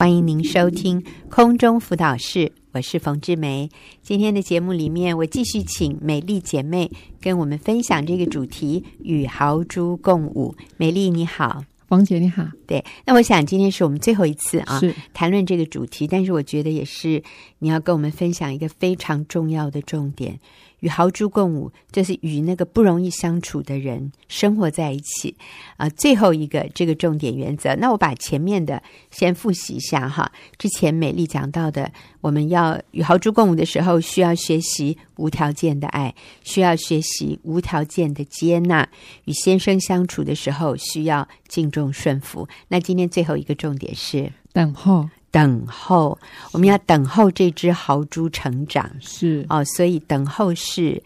[0.00, 3.68] 欢迎您收听空中辅导室，我是冯志梅。
[4.00, 10.54] 今天的节目里面，我继续请美丽姐妹跟我们分享这个主题：与豪猪共舞。
[10.78, 12.48] 美丽你好，王姐你好。
[12.66, 17.22] 对，那我想今天是我们最后一次啊，是谈论这个主题，但是我觉得也是
[17.58, 20.40] 你要跟我们分享一个非常重要的重点。
[20.80, 25.34] 与豪猪共舞，就是与那个不容易相处的人生活在一起
[25.76, 25.88] 啊。
[25.88, 30.30] 最后一个这个重点原则，那我把前面的先复习一下哈。
[30.58, 31.90] 之前美丽讲到的，
[32.20, 38.88] 我们要与豪猪共舞的时候，需要学习无条件的爱，需要学习无条件的接纳。
[39.24, 42.48] 与先生相处的时候，需要敬重顺服。
[42.68, 45.08] 那今天最后一个重点是等候。
[45.30, 46.18] 等候，
[46.52, 51.02] 我们要等候这只豪猪成长，是哦，所以等候是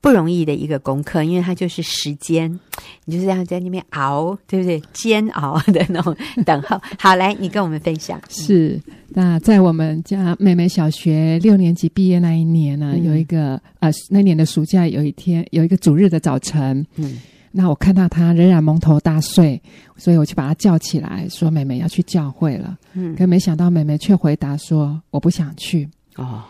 [0.00, 2.58] 不容易的一个功课，因为它就是时间，
[3.04, 4.80] 你就是要在那边熬，对不对？
[4.92, 6.80] 煎熬的那种等候。
[6.98, 8.20] 好，来，你跟我们分享。
[8.30, 17.18] 是，那在我们家妹妹小学六年级毕业那一年呢，嗯、有一个呃，那年的暑假有一天，有一个主日的早晨，嗯。
[17.52, 19.60] 那我看到他仍然蒙头大睡，
[19.96, 26.44] 所以我就把他叫起来，说：“妹妹要去教会了。”嗯，可没想到妹妹却回答说：“我不想去。”哦，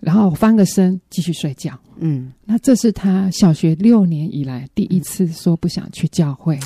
[0.00, 1.78] 然后翻个身继续睡觉。
[1.98, 6.58] 嗯，那这是他小学六年以来第一次说不想去教会。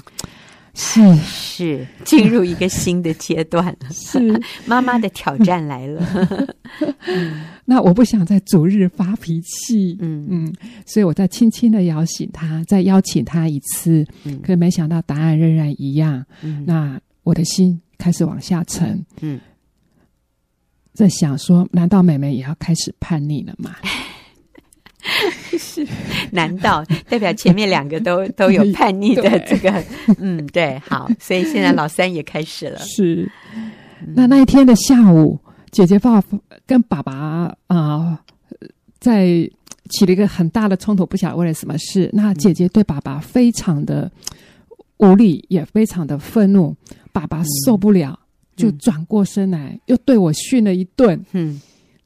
[0.75, 3.91] 是是，进入一个新的阶段了。
[3.93, 6.05] 是 妈妈的挑战来了。
[7.07, 9.97] 嗯、 那我不想在逐日发脾气。
[10.01, 10.53] 嗯嗯，
[10.85, 14.05] 所以我再轻轻的摇醒他，再邀请他一次。
[14.25, 16.27] 嗯，可没想到答案仍然一样。
[16.43, 19.01] 嗯，那我的心开始往下沉。
[19.21, 19.39] 嗯，
[20.93, 23.77] 在想说，难道妹妹也要开始叛逆了吗？
[25.65, 25.87] 是，
[26.31, 29.83] 难道代表前面两个都 都有叛逆的这个？
[30.19, 32.79] 嗯，对，好，所以现在老三也开始了。
[32.81, 33.31] 是，
[34.15, 35.39] 那那一天的下午，
[35.71, 36.23] 姐姐爸
[36.67, 38.19] 跟爸爸啊、呃，
[39.01, 39.27] 在
[39.91, 42.11] 起了一个很大的冲突，不晓得为了什么事。
[42.13, 44.11] 那姐姐对爸爸非常的
[44.99, 46.75] 无力，也非常的愤怒。
[47.13, 48.27] 爸爸受不了，嗯、
[48.57, 51.25] 就转过身来，又对我训了一顿。
[51.33, 51.61] 嗯，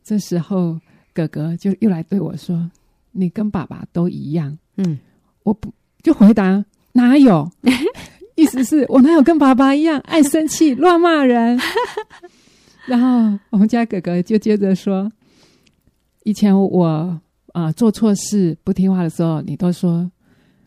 [0.04, 0.78] 这时候
[1.14, 2.70] 哥哥就又来对我说。
[3.18, 4.98] 你跟爸爸都一样，嗯，
[5.42, 7.50] 我不就回答哪有？
[8.36, 11.58] 意思是我哪有跟爸爸一样爱生气、乱骂人？
[12.86, 15.10] 然后我们家哥哥就接着说：
[16.22, 16.86] 以前我
[17.52, 20.08] 啊、呃、做错事不听话的时候，你都说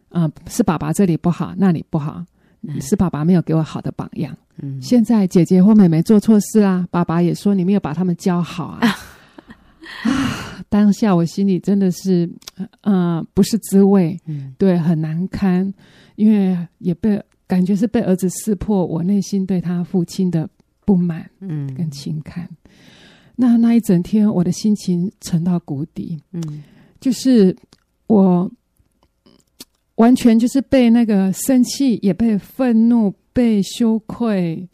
[0.10, 2.24] 啊、呃、是爸爸这里不好，那里不好，
[2.82, 4.36] 是爸爸没有给我好的榜样。
[4.62, 8.82] 嗯，现在姐姐或妹妹做错事啊，爸爸也说你没有把他们教好啊。
[10.04, 10.12] 啊！
[10.72, 12.32] 当下我心里真的是，
[12.80, 15.70] 啊、呃，不是滋味，嗯，对，很难堪，
[16.16, 20.50] 因为也被感觉是被儿子识破我内心对他父亲的
[20.86, 22.46] 不满，嗯，跟情感。
[22.46, 22.58] 嗯、
[23.36, 26.64] 那那一整天，我的心情沉到谷底，嗯，
[27.02, 27.54] 就是
[28.08, 28.50] 我
[29.96, 34.70] 完全就是被那个生气，也被愤怒，被羞愧。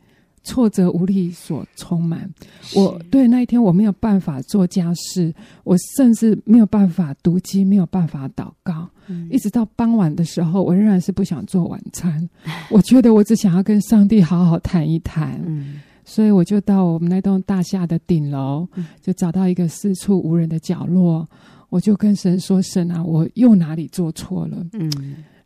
[0.48, 2.30] 挫折无力所充满，
[2.74, 5.34] 我对那一天我没有办法做家事，
[5.66, 12.28] 我甚至没有办法读经，没有办法祷告，嗯、一直到傍晚的时候，我仍然是不想做晚餐。
[12.72, 18.66] 我觉得我只想要跟上帝好好谈一谈，嗯、所以我就到我们那栋大厦的顶楼，
[19.02, 21.28] 就找到一个四处无人的角落，
[21.70, 24.90] 我就跟神说：“神啊，我又哪里做错了？”嗯，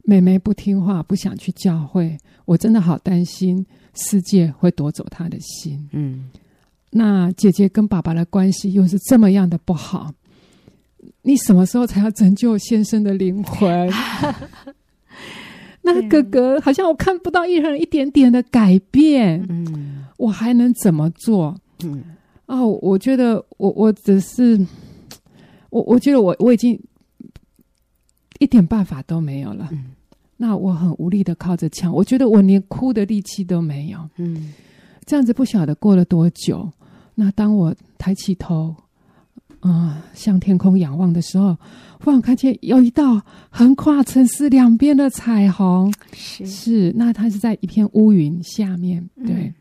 [0.03, 3.65] 妹妹不听话，不想去教会，我真的好担心。
[3.93, 5.89] 世界会夺走他的心。
[5.91, 6.29] 嗯，
[6.89, 10.11] 那姐姐跟爸爸的关系又是这么样的不好，
[11.21, 13.89] 你什么时候才要拯救先生的灵魂？
[15.83, 19.45] 那哥哥好像我看不到一人一点点的改变。
[19.49, 21.59] 嗯，我还能怎么做？
[21.83, 22.03] 嗯，
[22.45, 24.59] 哦，我觉得我我只是，
[25.69, 26.79] 我我觉得我我已经
[28.39, 29.69] 一点办法都没有了。
[29.71, 29.85] 嗯。
[30.43, 33.99] 那我很无力的靠着墙，我觉得我连哭的力气都没有。
[34.17, 34.51] 嗯，
[35.05, 36.67] 这样子不晓得过了多久。
[37.13, 38.75] 那当我抬起头，
[39.59, 41.55] 啊、呃，向天空仰望的时候，
[42.03, 43.21] 忽然看见有一道
[43.51, 45.93] 横跨城市两边的彩虹。
[46.11, 49.07] 是，是，那它是在一片乌云下面。
[49.23, 49.53] 对，嗯、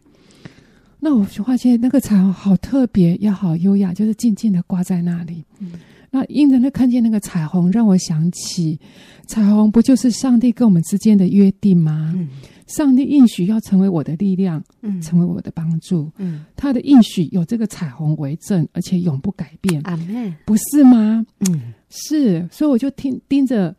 [0.98, 5.44] 那我就发现那个彩虹好特别，也好优雅，就是静静的挂在那里。
[5.58, 5.72] 嗯。
[6.10, 8.78] 那因着那看见那个彩虹，让我想起
[9.26, 12.12] 彩虹不就是上帝跟我们之间的约定吗？
[12.16, 12.28] 嗯、
[12.66, 16.10] 上帝应许要成为我的力量，嗯、成为我的帮助。
[16.18, 19.80] 嗯、他的应许有这个彩虹为证，而且永不改变。
[19.84, 21.24] 阿们，不是吗？
[21.48, 22.48] 嗯，是。
[22.50, 23.74] 所以我就听盯着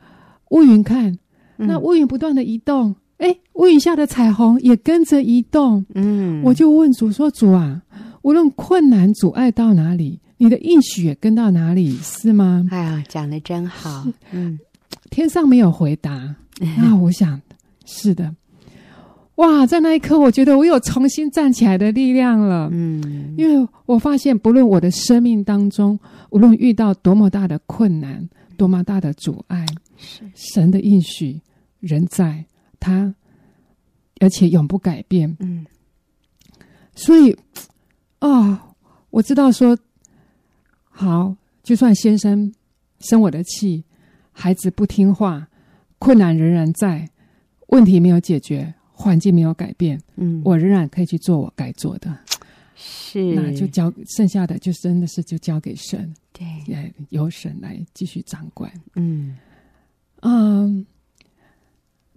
[0.51, 1.11] 乌云看，
[1.57, 5.85] 嗯、那乌云不断的移动，哎，乌云下的彩虹也跟着移动。
[5.95, 7.81] 嗯，我就问主说：“主啊。”
[8.23, 12.65] 无论困难阻碍到哪里，你的应许也跟到哪里，是吗？
[12.71, 14.07] 哎呀，讲的真好。
[14.31, 14.57] 嗯，
[15.11, 16.35] 天上没有回答，
[16.81, 17.39] 那我想
[17.85, 18.35] 是的。
[19.35, 22.69] 哇，在那一刻，我觉得我有重新站起来的力量了。
[22.71, 25.99] 嗯，因为我发现，不论我的生命当中，
[26.31, 28.27] 无论遇到多么大的困难，
[28.57, 29.63] 多么大的阻碍，
[29.99, 31.39] 是神的应许
[31.79, 32.43] 仍在，
[32.79, 33.13] 他
[34.19, 35.37] 而且永不改变。
[35.39, 35.67] 嗯，
[36.95, 37.31] 所以
[38.17, 38.59] 啊、哦，
[39.11, 39.77] 我知道说，
[40.91, 42.53] 好，就算先生
[42.99, 43.83] 生我的气，
[44.31, 45.47] 孩子不听话，
[45.97, 47.09] 困难仍然在，
[47.67, 48.73] 问题没有解决。
[48.93, 52.15] 环境没有改变，嗯，我仍然可以去做我该做的，
[52.75, 59.35] 是，那就交剩下的就真的是就交给神，对，由神来继续掌管，嗯。
[60.19, 60.85] 嗯，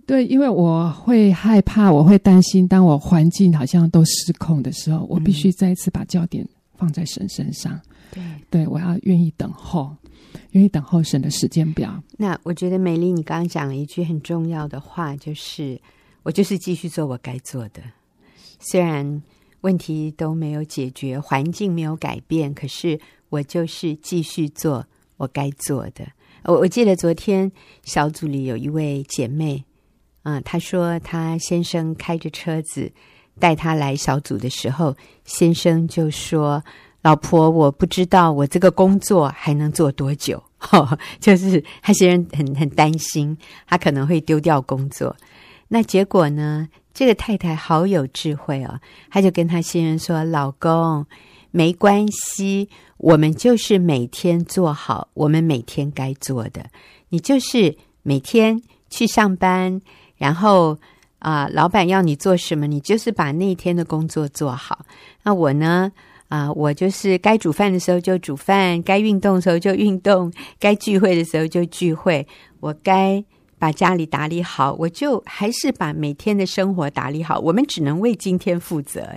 [0.04, 7.80] 对，因为我会害怕，我会担心，当我环境好像都失控的时候，我必须再一次把焦点放在神身上，
[8.14, 9.94] 对，对我要愿意等候，
[10.52, 12.02] 愿意等候神的时间表。
[12.16, 15.80] 那我觉得美丽，你刚刚讲了一句很重要的话，就是。
[16.26, 17.82] 我就是继续做我该做的，
[18.58, 19.22] 虽然
[19.60, 24.86] 问题都没有解决，环境没有改变，可是我就是继续做
[25.18, 26.06] 我该做的。
[26.44, 27.52] 我我记得昨天
[27.82, 29.62] 小组里有一位姐妹，
[30.22, 32.90] 啊、呃，她说她先生开着车子
[33.38, 34.96] 带她来小组的时候，
[35.26, 36.64] 先生就说
[37.04, 40.42] ：“老婆，我不知道我这个工作还能做多久。
[40.70, 43.36] 哦 ”就是他先生很很担心，
[43.66, 45.14] 他可能会丢掉工作。
[45.68, 46.66] 那结果呢？
[46.94, 48.80] 这个太太好有智慧哦，
[49.10, 51.04] 她就跟她先生说：“老公，
[51.50, 52.68] 没关系，
[52.98, 56.64] 我们就是每天做好我们每天该做的。
[57.08, 59.82] 你就是每天去上班，
[60.16, 60.78] 然后
[61.18, 64.86] 啊、老板要你做什么，你就是把那一天的工作做好。
[65.24, 65.90] 那我呢？
[66.34, 72.26] 啊、我就是该煮饭的时候就煮饭，该运动的时候就运动， 该聚会的时候就聚会，
[72.60, 73.24] 我该。”
[73.56, 77.38] 把家里打理好，我就还是把每天的生活打理好。
[77.38, 79.08] 我们只能为今天负责，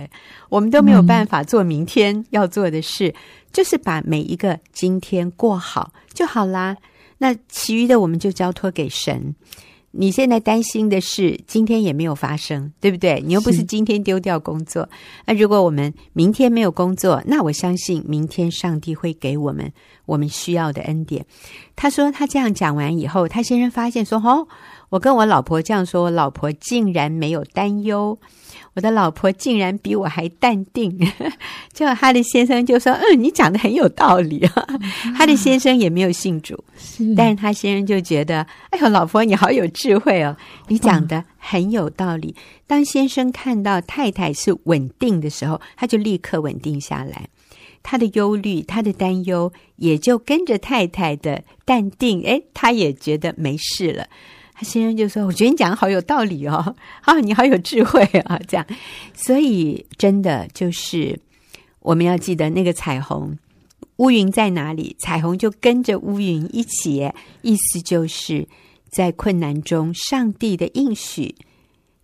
[0.48, 3.14] 我们都没有办法做明天要做的事，
[3.52, 6.74] 就是把每一个今天过好就好啦。
[7.18, 9.34] 那其余的我们就交托给神。
[9.90, 13.22] 你现在担心的事，今天也没有发生，对不对？
[13.24, 14.88] 你又不是今天丢掉工作。
[15.26, 19.72] 那如果我们明天没有工作，那我相信明天上帝会给我们
[20.04, 21.24] 我们需要的恩典。
[21.74, 24.46] 他说他这样讲完以后，他先生发现说：“哦，
[24.90, 28.18] 我跟我老婆这样说，我老婆竟然没有担忧。”
[28.78, 30.96] 我的老婆竟然比我还淡定，
[31.74, 34.68] 就哈利先生就说：“嗯，你讲的很有道理啊。”
[35.18, 37.12] 他的先生也没有信主，是。
[37.16, 40.36] 但是他先生就觉得：“哎呦，老婆你好有智慧哦，
[40.68, 42.36] 你讲的很有道理。”
[42.68, 47.26] 当先生看到太太是稳定的时候，他就立刻稳定下来，
[47.82, 54.06] 他的忧虑、他的担忧也就跟着太太的淡定，哎，他也觉得没事了。
[54.60, 58.66] 他先生就说：“我觉得你讲的好有道理哦，啊，你好有智慧啊，这样。
[59.14, 61.16] 所以真的就是
[61.78, 63.38] 我们要记得那个彩虹，
[63.98, 67.08] 乌云在哪里，彩虹就跟着乌云一起。
[67.42, 68.48] 意思就是
[68.90, 71.36] 在困难中，上帝的应许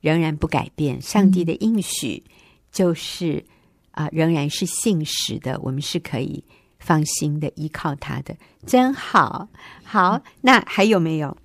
[0.01, 2.23] 仍然不改变，上帝的应许
[2.71, 3.45] 就是
[3.91, 6.44] 啊、呃，仍然是信实的，我们是可以
[6.79, 9.49] 放心的依靠他的，真好。
[9.82, 11.37] 好，那还有没有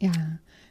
[0.00, 0.12] 呀？”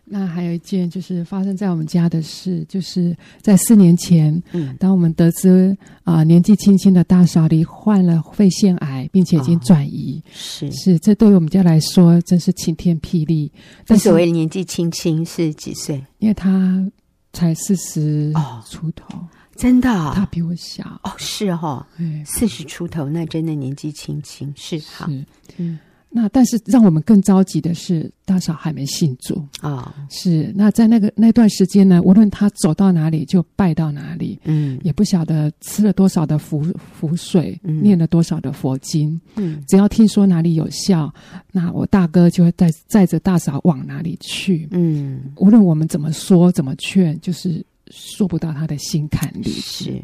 [0.10, 10.72] 那还有一件就是发生在我们家的事，就是在四年前，嗯，当我们得知啊、呃、年纪轻轻的大嫂罹患了肺腺癌，并且已经转移，哦、是。
[10.72, 13.52] 是，这对于我们家来说真是晴天霹雳。
[13.86, 16.02] 但所谓年纪轻轻是几岁？
[16.20, 16.90] 因为他
[17.34, 18.32] 才四十
[18.70, 20.84] 出头，哦、真的、哦，他比我小。
[21.04, 21.86] 哦，是哦，
[22.26, 25.26] 四十出头，那真的年纪轻轻是好，是
[25.58, 25.78] 嗯。
[26.10, 29.36] 那但是让我们更着急的是，大嫂还没信主。
[29.62, 29.72] 啊。
[29.72, 41.14] 哦、是那在那个那段时间呢，无论他走到哪里就拜到哪里，嗯，也不晓得吃了多少的符符水，嗯、念了多少的佛经，嗯，只要听说哪里有效，
[41.52, 49.52] 那我大哥就会带载着大嫂往哪里去，嗯，无论我们怎么说怎么劝，就是说不到他的心坎里。
[49.52, 50.02] 是。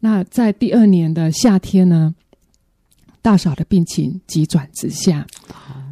[0.00, 2.14] 那在第二年的夏天呢，
[3.24, 5.26] 大嫂的病情急转直下，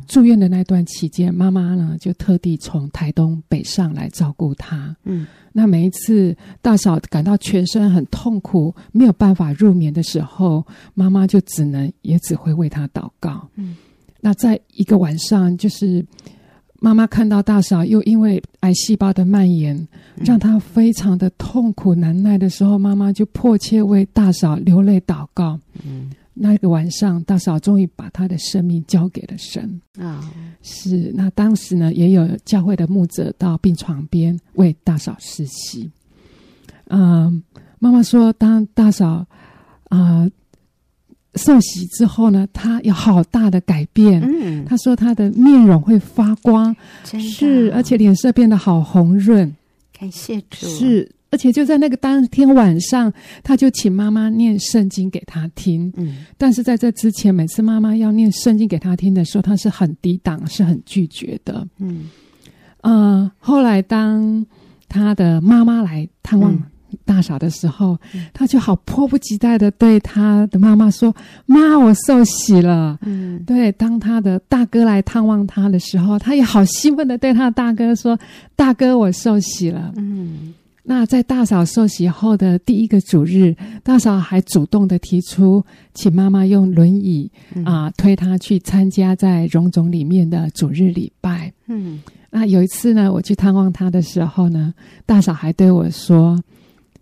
[0.07, 4.95] 住院的那段期间，妈妈呢就特地从台东北上来照顾她。
[5.05, 10.63] 嗯，那每一次大嫂感到全身很痛苦，没有办法入眠的时候，
[10.93, 13.49] 妈妈就只能也只会为她祷告。
[13.55, 13.79] 嗯，
[14.21, 16.05] 那在一个晚上，就是
[16.81, 19.75] 妈妈看到大嫂又因为癌细胞的蔓延，
[20.17, 25.59] 嗯、让她非常的痛苦难耐的时候，妈妈就迫切为大嫂流泪祷告。
[25.83, 29.81] 嗯，那个晚上，大嫂终于把她的生命交给了神。
[29.99, 30.31] 啊、哦，
[30.63, 31.13] 是。
[31.15, 35.91] 那当时呢，也有教会的牧者到病床边为大嫂施洗。
[36.89, 37.43] 嗯，
[37.79, 39.27] 妈妈说，当大嫂
[39.89, 40.23] 啊。
[40.23, 40.31] 呃
[41.37, 44.21] 受洗之后呢，她有好大的改变。
[44.21, 49.51] 嗯，她说她的面容会发光，真是，而且脸色变得好红润。
[49.99, 50.67] 感谢主。
[50.67, 53.13] 是，而且就在那个当天晚上，
[53.43, 55.93] 他就请妈妈念圣经给他听。
[55.97, 61.67] 嗯，但是在这之前，每次妈妈要念圣经给他听的时候，他是很抵挡，是很拒绝的。
[61.79, 62.11] 嗯，
[62.83, 64.47] 呃，后来当
[64.89, 66.53] 他的妈妈来探望。
[66.53, 66.63] 嗯
[67.07, 67.99] 大嫂的时候，
[68.35, 73.73] 他就好迫不及待的对他的妈妈说：“妈，我受洗了。”嗯，对。
[73.73, 78.19] 当他的大哥来探望他的时候，他也好兴奋的对他的大哥说
[78.55, 87.31] ：“大哥，我受洗了。”嗯，那在大嫂受洗后的第一个主日，大嫂还主动的提出，请妈妈用轮椅
[87.65, 91.53] 啊、呃、推她去参加在荣总里面的主日礼拜。
[91.67, 94.75] 嗯，那有一次呢，我去探望她的时候呢，
[95.07, 96.43] 大嫂还对我说。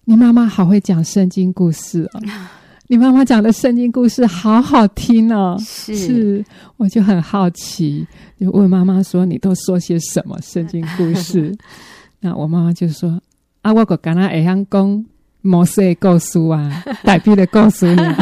[0.07, 2.21] 你妈妈好会讲圣经故事哦！
[2.89, 5.57] 你妈妈讲的圣经故事好好听哦。
[5.61, 6.45] 是，是，
[6.79, 8.05] 我就很好奇，
[8.37, 11.57] 就问妈妈说：“你都说些什么圣经故事？”
[12.19, 13.21] 那我妈妈就说
[13.62, 15.07] ：“啊，我个刚刚会晓讲
[15.43, 18.17] 摩西的故事啊， 大卫的故事呢，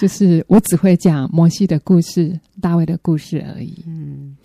[0.00, 4.36] 就是我只会讲摩西的故事、大卫的故事而已。”嗯，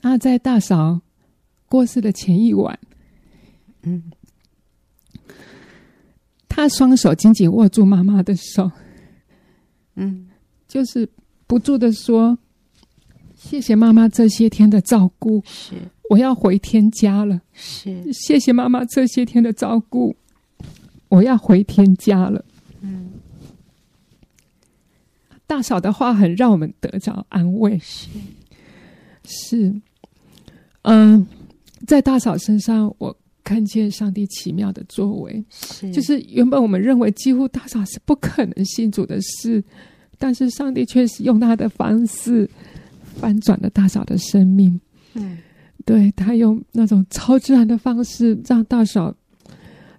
[0.00, 1.00] 那在大嫂
[1.68, 2.78] 过世的前一晚，
[3.82, 4.02] 嗯。
[6.48, 8.70] 他双手紧紧握住妈妈的手，
[9.94, 10.26] 嗯，
[10.66, 11.06] 就是
[11.46, 12.38] 不住的说
[13.36, 15.74] ：“谢谢妈妈这些天的照顾，是
[16.10, 17.40] 我要回天家了。
[17.52, 20.14] 是谢谢妈妈这些天的照顾，
[21.08, 22.44] 我要回天家了。”
[22.82, 23.12] 嗯，
[25.46, 27.78] 大嫂的话很让我们得着安慰。
[27.78, 28.08] 是
[29.24, 29.80] 是，
[30.82, 31.26] 嗯，
[31.86, 33.16] 在大嫂身上我。
[33.46, 39.62] 看见上帝奇妙的作为，是就是原本我们认为几乎大嫂是不可能信主的事，
[40.18, 42.50] 但是上帝确实用他的方式
[43.04, 44.80] 翻转了大嫂的生命。
[45.14, 45.38] 嗯，
[45.86, 49.14] 对，他用那种超自然的方式，让大嫂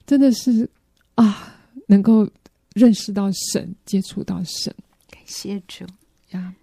[0.05, 0.69] 真的是
[1.15, 2.29] 啊，能够
[2.75, 4.71] 认识到神，接触到神。
[5.09, 5.83] 感谢主
[6.29, 6.53] 呀，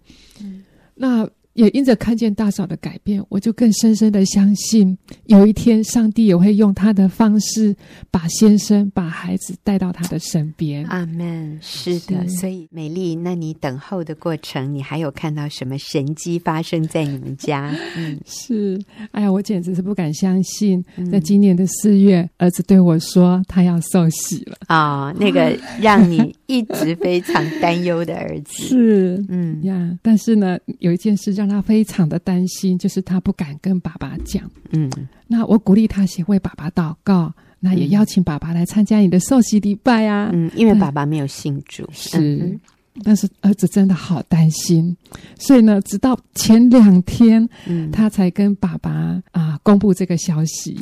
[0.40, 0.64] 嗯，
[0.94, 1.28] 那。
[1.54, 4.96] 也因着看见大嫂的改变，我就更深深的相信，
[5.26, 7.74] 有一天上帝也会用他的方式
[8.10, 10.84] 把先生、把孩子带到他的身边。
[10.86, 11.58] 阿门。
[11.62, 17.72] 是的，是所以美丽，那你等候的过程，你还有看到什么神迹发生在你们家？
[17.96, 18.80] 嗯，是。
[19.12, 25.14] 哎呀，我简直是不敢相信，在今年的四月，儿子对我说他要受洗了啊、哦！
[25.18, 29.98] 那个让你一直非常担忧的儿子，是嗯呀。
[30.02, 31.44] 但是呢，有一件事让。
[31.54, 34.42] 他非常的担心，就是他不敢跟爸爸讲。
[34.72, 34.90] 嗯，
[35.28, 40.30] 那我鼓励他先为爸爸祷告，那也邀请爸爸来参加你的受洗礼拜啊。
[40.32, 42.60] 嗯，因为爸爸没有信主，是，嗯、
[43.04, 44.96] 但是儿子真的好担心，
[45.38, 50.76] 所以呢，直到前两天，嗯、他才跟爸爸啊、呃、公布这个消息。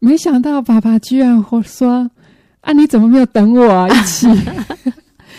[0.00, 2.10] 没想到爸爸居然会说
[2.64, 4.26] ：“啊，你怎么没有等我啊一起？”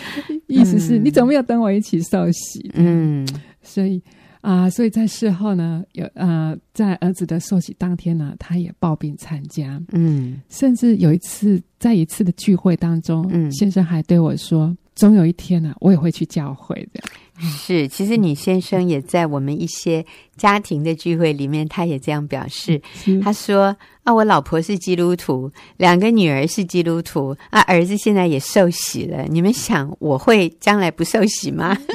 [0.46, 2.70] 意思是、嗯、你怎么没有等我一起受洗？
[2.74, 3.26] 嗯，
[3.62, 4.02] 所以。
[4.42, 9.82] 啊、呃，所以在事后呢，有呃，在儿子的受洗当天呢，他也抱病参加。
[9.90, 17.00] 嗯，甚至有一次，在一次的聚会当中，嗯，先生还对我说：“总有一天呢、啊，我也会去教会的。”
[17.38, 20.02] 是，其实你先生也在我们一些
[20.38, 22.80] 家庭的聚会里面，他也这样表示。
[23.22, 29.24] 他说：“啊，我老婆是基督徒，两个女儿是基督徒，啊，儿子现在也受洗了。
[29.24, 31.76] 你们想，我会将来不受洗吗？”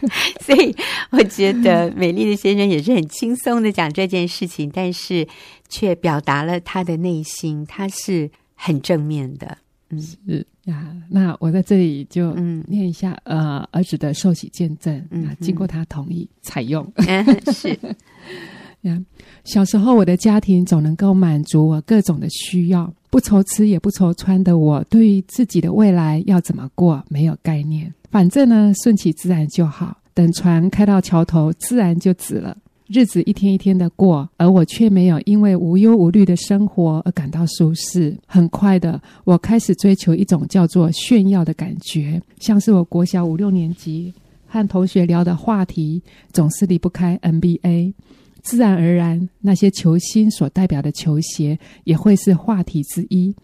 [0.40, 0.74] 所以
[1.10, 5.28] 我觉得美丽的先生也是很轻松的讲这件事情，但是
[5.68, 9.58] 却表达了他的内心，他是很正面的。
[9.90, 10.94] 嗯，是呀。
[11.08, 16.86] 那我在这里就嗯念一下呃儿子的受洗见证，嗯，经过他同意采用。
[16.96, 17.78] 嗯、是
[18.82, 19.00] 呀，
[19.44, 27.92] 小时候我的家庭总能够满足我各种的需要，不愁吃也不愁穿的我，对于自己的未来要怎么过没有概念。
[28.10, 29.96] 反正呢，顺其自然就好。
[30.14, 32.56] 等船开到桥头，自然就止了。
[32.88, 38.16] 日子一天一天的过，而我却没有因为无忧无虑的生活而感到舒适。
[38.26, 44.12] 很快的，我开始追求一种叫做炫耀的感觉，像是我国小五六年级
[44.46, 46.02] 和同学聊的话题，
[46.32, 47.92] 总是离不开 NBA。
[48.40, 53.34] 自然而然，那些球星所代表的球鞋也会是话题之一。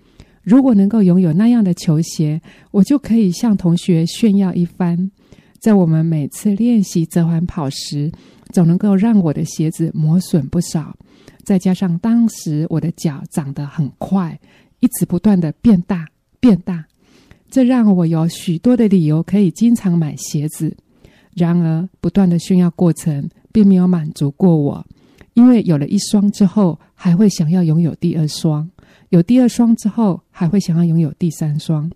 [0.42, 5.10] 如果能够拥有那样的球鞋，我就可以向同学炫耀一番。
[5.60, 8.12] 在我们每次练习折环跑时，
[8.54, 10.96] 总能够让我的鞋子磨损不少。
[11.42, 14.38] 再加上当时我的脚长得很快，
[14.80, 16.06] 一直不断的变大
[16.40, 16.86] 变大，
[17.50, 20.74] 这让我有许多的理由可以经常买鞋子。
[21.34, 24.86] 然而，不断的炫耀过程并没有满足过我，
[25.34, 28.66] 因为有了一双之后，还会想要拥有第二双；
[29.08, 31.90] 有第二双之后，还会想要拥有第三双。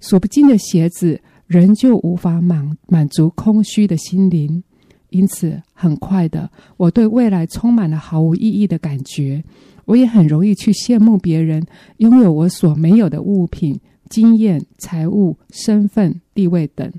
[0.00, 4.62] 数不尽的鞋子仍旧无法满满足空虚的心灵，
[5.10, 9.42] 因此，很快的，我对未来充满了毫无意义的感觉。
[9.84, 16.92] 我也很容易去羡慕别人拥有我所没有的物品、经验、财务、身份、地位等。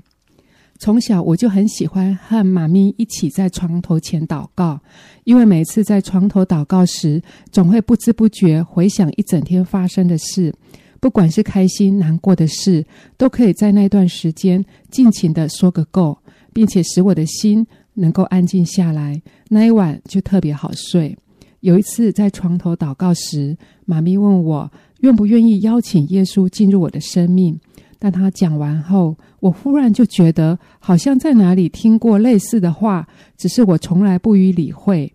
[0.80, 4.80] 从小我就很喜欢和妈咪一起在床头前祷告，
[5.24, 10.52] 因为每次在床头祷告时，总会不知不觉回想一整天发生的事，
[10.98, 12.84] 不管是开心难过的事，
[13.16, 16.18] 都可以在那段时间尽情的说个够，
[16.52, 17.66] 并且使我的心
[18.00, 21.16] 能够安静下来，那一晚就特别好睡。
[21.60, 27.58] 有一次在床头祷告时，妈咪问我愿不愿意邀请耶稣进入我的生命。
[27.98, 35.12] 但他讲完后，我忽然就觉得好像在哪里听过类似的话，只是我从来不予理会。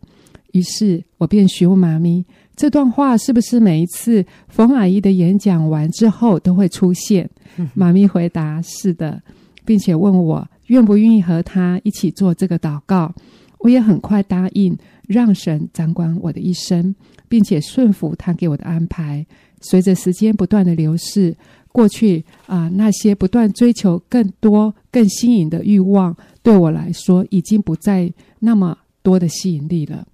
[0.52, 2.24] 于是我便询问妈咪
[2.56, 7.28] ：“这段话是不是每一次冯阿姨的演讲完之后都会出现？”
[7.74, 9.20] 妈咪回答：“是的，
[9.66, 13.14] 并且问我愿不愿意和他一起做这个祷告。”
[13.60, 16.94] 我也很快答应，让神掌管我的一生，
[17.28, 19.26] 并且顺服他给我的安排。
[19.62, 21.36] 随着时间不断的流逝。
[21.72, 30.08] 过去啊、那些不断追求更多、更新颖的欲望，对我来说已经不再那么多的吸引力了。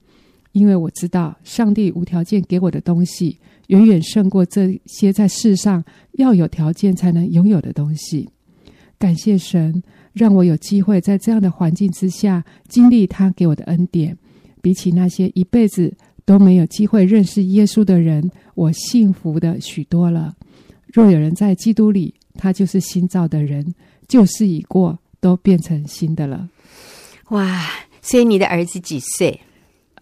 [0.54, 8.28] 因为我知道，上帝无条件给我的东西，远远胜过这些在世上要有条件才能拥有的东西。
[8.98, 14.18] 感谢神，让我有机会在这样的环境之下经历他给我的恩典。
[14.62, 15.94] 比起那些一辈子
[16.24, 20.36] 都没有机会认识耶稣的人，我幸福的许多了。
[20.88, 23.74] 若有人在基督里，他就是新造的人，
[24.08, 26.50] 旧事已过，都变成新的了。
[27.30, 27.70] 哇！
[28.02, 29.40] 所以你的儿子几岁？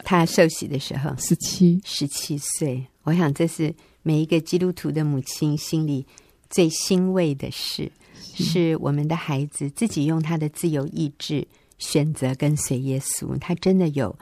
[0.04, 2.86] 他受洗的时候，十七，十七岁。
[3.04, 6.06] 我想这是每一个基督徒的母亲心里
[6.50, 7.92] 最欣慰的事，
[8.22, 13.38] 是，我们的孩子自己用他的自由意志选择跟随耶稣。
[13.40, 14.18] 他真的有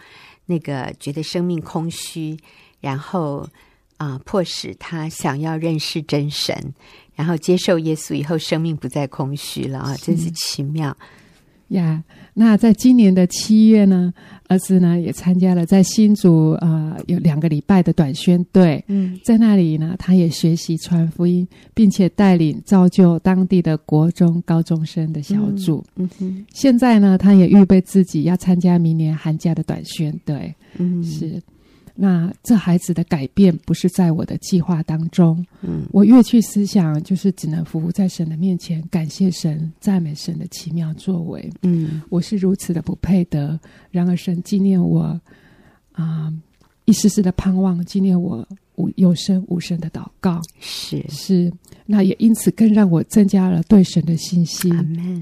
[0.45, 2.37] 那个觉得生命空虚，
[2.79, 3.47] 然后。
[3.97, 4.21] 啊！
[4.25, 6.55] 迫使他想要认识真神，
[7.15, 9.97] 然后接受耶稣以后，生命不再空虚了啊！
[9.97, 10.95] 真是奇妙
[11.69, 12.03] 呀。
[12.07, 14.13] Yeah, 那在今年的七月呢，
[14.47, 18.83] 儿子呢也参加了在新竹啊、呃、有两个礼拜的短宣队。
[18.87, 25.83] 嗯，在那里呢，他也学习传福音，并且带领造就当地的国中高中生的小组。
[25.95, 30.53] 嗯，嗯哼，现在呢，他也预备自己要参加明年寒假的短宣队。
[30.77, 31.41] 嗯，是。
[31.99, 45.01] 那这孩子的改变不是在我的计划当中，嗯，我越去思想，就是只能服务在神的面前，感谢神、赞美神的奇妙作为，嗯，我是如此的不配得，然而神纪念我，
[45.91, 46.33] 啊、呃，
[46.85, 51.03] 一丝丝的盼望，纪念我无有声无声的祷告，是。
[51.09, 51.51] 是，
[51.87, 54.71] 那也因此更让我增加了对神的信心，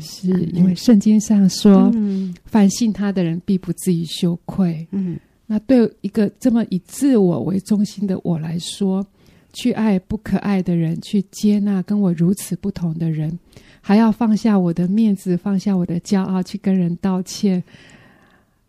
[0.02, 5.18] 是因为圣经上说，嗯，凡信他的人必不至于羞愧，嗯。
[5.47, 9.05] 那对一个这么以自我为中心的我来说，
[9.53, 13.38] 去爱不可爱的人，去接纳跟我如此不同的人，
[13.79, 17.63] 还要放下我的面子，放下我的骄傲，去跟人道歉。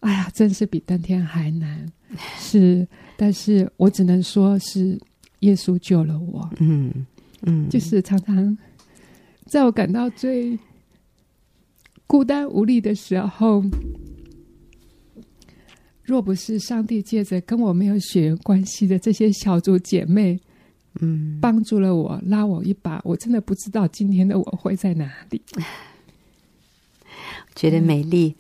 [0.01, 1.91] 哎呀，真是比登天还难。
[2.39, 2.87] 是，
[3.17, 5.01] 但是我只能说是
[5.41, 6.49] 耶稣救了我。
[6.59, 6.93] 嗯
[7.43, 8.57] 嗯，就是常常
[9.47, 10.59] 在我感到最
[12.07, 13.65] 孤单无力的时候。
[16.07, 20.39] 若不是上帝借着跟我没有血缘关系的这些小组姐妹，
[21.01, 25.43] 嗯，帮助了我，拉我一把，我真的不知道今天的我会在哪里。
[27.57, 28.37] 觉得美丽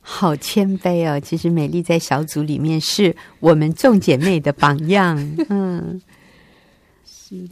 [0.00, 1.20] 好谦卑哦。
[1.20, 5.16] 其实美丽在小组里面是我们众姐妹的榜样。
[5.48, 6.00] 嗯。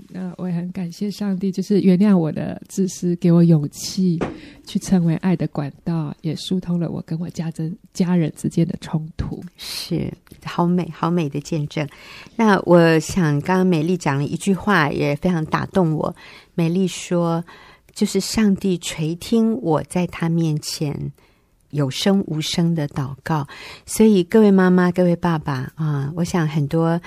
[0.09, 4.19] 那我也很感谢上帝，就是原谅我的自私，给我勇气
[4.67, 9.43] 去成为爱的管道，也疏通了我跟我家人家人之间的冲突。
[9.57, 10.13] 是
[10.45, 11.89] 好美好美的见证。
[12.37, 16.15] 那我想，刚刚美丽讲了一句话，也非常打动我。
[16.55, 17.43] 美丽说，
[17.95, 21.13] 就是上帝垂听我在他面前
[21.71, 23.47] 有声无声的祷告。
[23.87, 27.01] 所以各位妈妈、各位爸爸啊，我想很多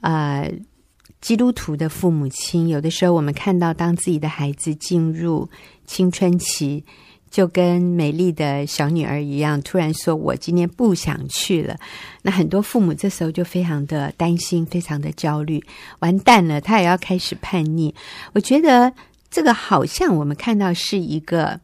[0.00, 0.52] 呃
[1.22, 5.48] 基督徒的父母亲，有的时候我们看到，当自己的孩子进入
[5.86, 6.84] 青春期。
[7.30, 11.74] 就跟美丽的小女儿一样，突然说：“我今天不想去了。”
[12.20, 15.64] 那很多父母这时候就非常的担心，非常的焦虑，
[16.00, 17.94] 完蛋了，他也要开始叛逆。
[18.34, 18.92] 我觉得
[19.30, 21.58] 这个好像我们看到是一个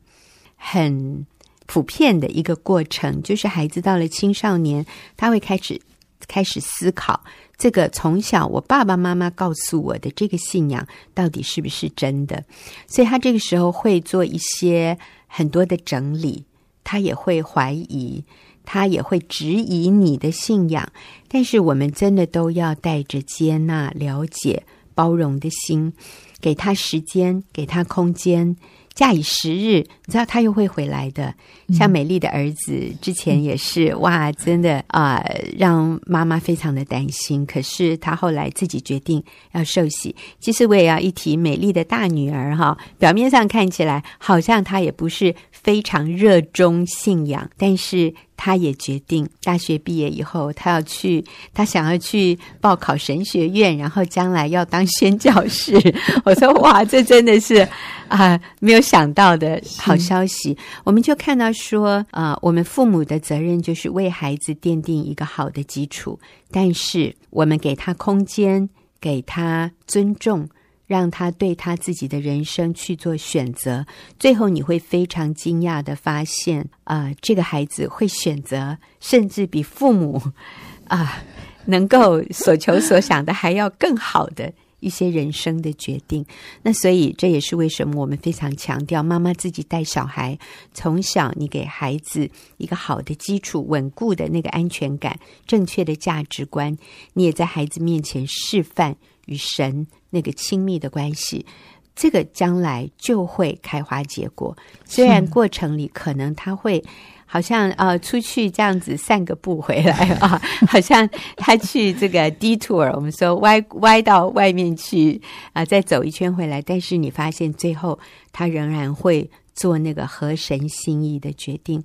[0.56, 1.26] 很
[1.66, 4.86] 普遍的一个过程，就是孩子到了青少年，
[5.18, 5.78] 他会开始
[6.26, 7.22] 开始思考，
[7.58, 12.42] 这个从小我爸爸妈妈告诉我的这个信仰到底是不是真的，
[12.86, 14.96] 所以他这个时候会做一些。
[15.30, 16.46] 很多的整理，
[16.82, 18.24] 他也会怀疑，
[18.64, 20.90] 他也会质疑你的信仰。
[21.28, 24.62] 但是我们真的都要带着接纳、了解、
[24.94, 25.92] 包容的心，
[26.40, 28.56] 给他时间，给他空间。
[28.94, 31.32] 假以时日，你知道他又会回来的。
[31.72, 37.46] 像美丽的儿子之前也是，哇，真的啊、呃，让妈妈非常的担心。
[37.46, 39.22] 可是他后来自己决定
[39.52, 40.16] 要受洗。
[40.40, 48.12] 其实我也要一提美丽的大女儿哈，表面上看起来好像她也不是非常热衷信仰，但是。
[48.38, 51.22] 他也决定大学毕业以后，他要去，
[51.52, 55.74] 他想要去报考神学院，然后将来要当宣教士。
[56.24, 57.68] 我说哇，这真的是
[58.06, 60.56] 啊、没有想到的好消息。
[60.84, 66.18] 我们就看到说啊、呃，我们父母的责任就是为孩子奠定一个好的基础，
[66.52, 68.68] 但是我们给他空间，
[69.00, 70.48] 给他尊重。
[70.88, 73.86] 让他对他自己的人生去做选择，
[74.18, 80.20] 最后你会非常惊讶的发现，啊、呃，这个孩子会选择，甚至比父母
[80.88, 81.22] 啊、
[81.66, 86.24] 能够所求所想的还要更好的一些人生的决定。
[86.62, 90.38] 那所以这也是为什么我们非常强调，妈妈自己带小孩，
[90.72, 96.78] 从小你给孩子一个好的基础、稳固的那个安全感、正确的价值观，
[97.12, 98.96] 你也在孩子面前示范。
[99.28, 101.46] 与神那个亲密的关系，
[101.94, 104.56] 这个将来就会开花结果。
[104.84, 106.82] 虽然过程里可能他会
[107.24, 115.20] 好像呃出去这样子散个步回来啊， 好像他去这个 detour，我们说歪歪到外面去
[115.52, 116.60] 啊，再走一圈回来。
[116.62, 117.98] 但是你发现最后
[118.32, 119.30] 他仍然会。
[119.58, 121.82] 做那个合神心意的决定，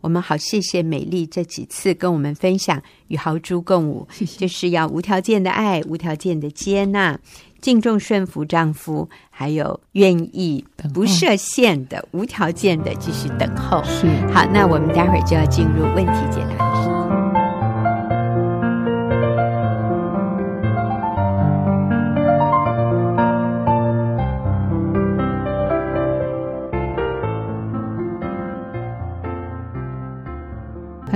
[0.00, 7.18] 我们好谢谢美丽这几次跟我们分享与豪猪共舞，谢谢，就是要无条件的爱、无条件的接纳、
[7.60, 13.82] 敬重顺服丈夫，还有愿意不设限的、无条件的继续等候。
[13.82, 14.06] 是。
[14.32, 16.65] 好，那我们待会儿就要进入问题解答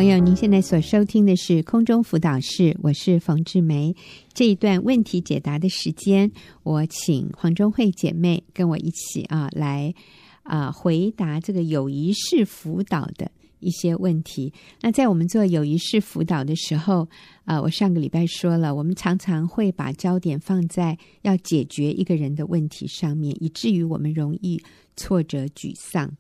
[0.01, 3.95] 朋友，您现在所收听的是空中辅导室，我是冯志梅。
[4.33, 6.33] 这一段问题解答的时间，
[6.63, 9.95] 我请黄中慧姐妹跟我一起啊，来
[10.43, 14.51] 啊回答这个友谊式辅导的一些问题。
[14.81, 17.07] 那在我们做友谊式辅导的时候，
[17.45, 24.63] 啊，我上个礼拜说了，我们常常会把焦点放在要解决一个人的问题上面，以至于我们容易
[24.97, 26.11] 挫折、沮丧。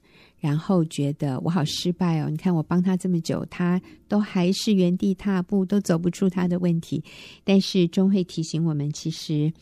[0.40, 2.30] 然后觉得我好失败哦！
[2.30, 7.04] 你看我帮他这么久，他都还是原地踏步，都走不出他的问题。
[7.44, 9.52] 但是终会提醒我们，其实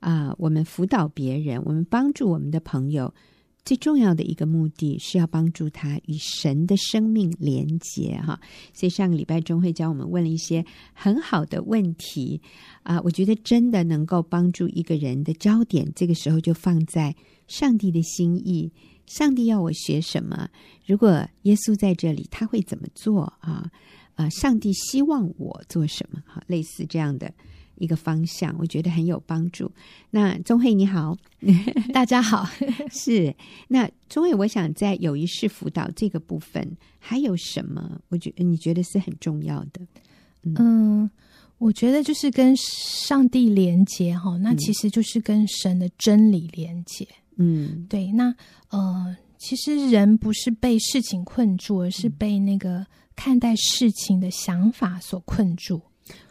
[0.00, 3.12] 啊、我们辅导别人，我们帮助我们的朋友，
[3.64, 8.38] 最重要的一个目的是要帮助他与神的生命连结哈。
[8.72, 12.40] 所以上个礼拜终会教我们问了一些很好的问题
[12.82, 17.14] 啊、我觉得真的能够帮助一个人的焦点，这个时候就放在
[17.46, 18.70] 上帝的心意。
[19.08, 20.48] 上帝要我学什么？
[20.86, 23.70] 如果耶稣在这里，他会怎么做啊？
[24.14, 26.22] 啊，上帝希望我做什么？
[26.26, 27.32] 哈，类似这样的
[27.76, 29.70] 一个方向，我觉得很有帮助。
[30.10, 31.16] 那钟慧你好，
[31.94, 32.48] 大家好，
[32.90, 33.34] 是
[33.68, 38.00] 那钟慧，我想在友谊式辅导这个部分还有什么？
[38.08, 39.80] 我觉得你觉得是很重要的？
[40.42, 41.10] 嗯，嗯
[41.58, 47.06] 我觉得就是跟上帝连接哈，那其实就是跟神的真理连接。
[47.38, 48.34] 嗯，对，那
[48.70, 52.84] 呃，其实人不是被事情困住，而是被那个
[53.16, 55.80] 看待事情的想法所困住，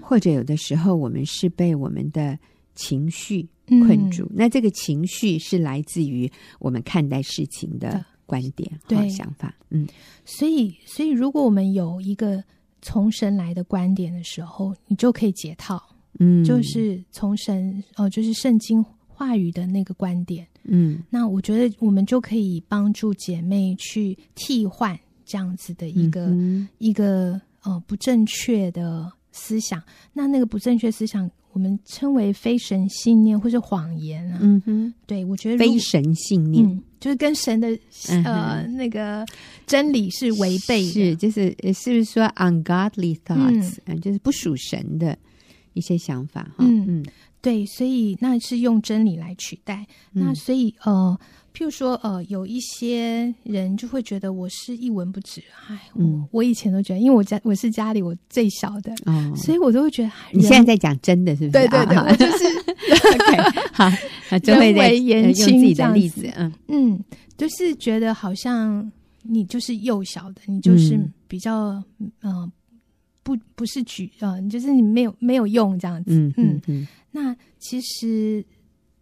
[0.01, 2.37] 或者有的时候我们是被我们的
[2.75, 4.23] 情绪困住。
[4.25, 9.55] 嗯、那这个情绪是来自于我们看待事情的观点、和想法。
[9.69, 9.87] 嗯，
[10.25, 12.43] 所以，所以如果我们有一个
[12.81, 15.81] 从神来的观点的时候，你就可以解套。
[16.19, 20.47] 嗯，就是从神哦、呃，就是圣经话语的那个观点。
[20.67, 29.81] 嗯，那我觉得我们就可以帮助姐妹去替换这样子的一个、嗯、一个呃不正确的思想。
[30.13, 34.39] 那那个不正确思想，我们称为非神信念或是谎言啊。
[34.41, 37.67] 嗯哼，对我觉得非神信念、嗯、就是跟神的
[38.09, 39.25] 呃、嗯、那个
[39.65, 45.17] 真理是违背的，是就是是不是说 ungodly thoughts，嗯，就是不属神的
[45.73, 46.57] 一些想法哈。
[46.59, 46.85] 嗯。
[46.87, 47.05] 嗯，
[47.47, 49.85] 对，所以那是用真理来取代。
[50.13, 51.17] 嗯、那所以呃。
[51.53, 60.11] 譬如说，呃，有一些人就会觉得我是一文不值，哎，我、嗯、我以前都觉得，因为我家我是家里我最小的，哦、所以我都会觉得。
[60.31, 61.51] 你现在在讲真的，是不是？
[61.53, 62.43] 对对对，我就是
[63.73, 63.89] 好，
[64.37, 67.03] 就会在用自己的例子，嗯嗯，
[67.35, 68.91] 就是觉得好像
[69.23, 70.95] 你就是幼小的，你就是
[71.27, 72.51] 比较，嗯、呃，
[73.23, 78.45] 不不是举，呃，就是你没有没有用这样子，嗯嗯，嗯嗯，那其实。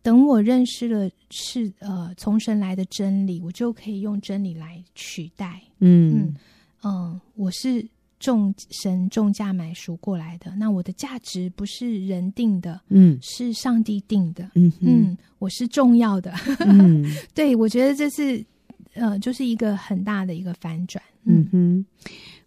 [0.06, 5.60] 等我认识了是呃从神来的真理，我就可以用真理来取代。
[5.80, 6.36] 嗯嗯
[6.84, 7.84] 嗯，我是
[8.20, 14.52] 重神重价买赎过来的，那我的价值不是人定的，嗯，是上帝定的。
[14.54, 16.32] 嗯嗯，我是重要的。
[16.60, 18.46] 嗯， 对，我觉得这是
[18.94, 21.04] 呃，就是一个很大的一个反转。
[21.24, 21.86] 嗯哼，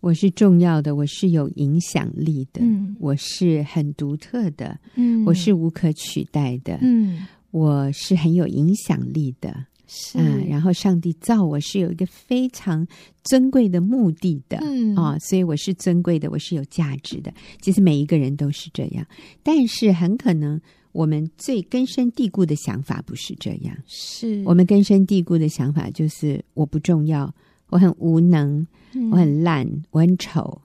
[0.00, 7.26] 我是重要的，我是有影响力的，嗯，我是很独特的，嗯，我是无可取代的，嗯。
[7.50, 10.18] 我是很有影响力的，是。
[10.18, 12.86] 嗯，然后上帝造我是有一个非常
[13.24, 14.94] 尊贵的目的的，嗯。
[14.94, 17.32] 啊、哦，所以我是尊贵的，我是有价值的。
[17.62, 19.04] 其实每一个人都是这样，
[19.42, 20.60] 但是很可能
[20.92, 24.42] 我们最根深蒂固的想法不是这样，是。
[24.44, 27.34] 我们根深蒂固的想法就是我不重要，
[27.68, 30.60] 我很无能，嗯、我很烂，我很丑，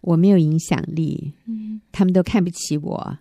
[0.00, 3.18] 我没有影响力，嗯，他们都看不起我。